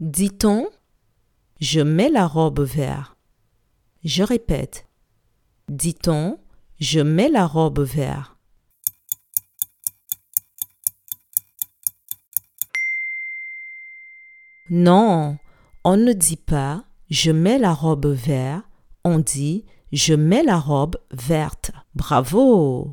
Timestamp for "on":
15.84-15.98, 19.04-19.18